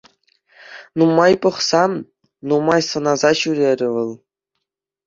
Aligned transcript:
Нумай 0.97 1.33
пӑхса, 1.43 1.83
нумай 2.51 2.81
сӑнаса 2.89 3.31
ҫӳрерӗ 3.43 3.89
вӑл. 3.97 4.11